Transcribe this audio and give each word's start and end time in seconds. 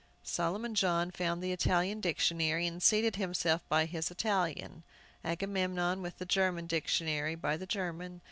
Solomon 0.23 0.73
John 0.73 1.11
found 1.11 1.43
the 1.43 1.51
Italian 1.51 2.01
dictionary, 2.01 2.65
and 2.65 2.81
seated 2.81 3.17
himself 3.17 3.61
by 3.69 3.85
his 3.85 4.09
Italian; 4.09 4.81
Agamemnon, 5.23 6.01
with 6.01 6.17
the 6.17 6.25
German 6.25 6.65
dictionary, 6.65 7.35
by 7.35 7.55
the 7.55 7.67
German. 7.67 8.19